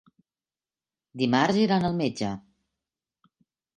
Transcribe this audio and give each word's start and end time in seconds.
Dimarts 1.23 1.61
iran 1.65 1.85
al 1.91 1.95
metge. 2.03 2.31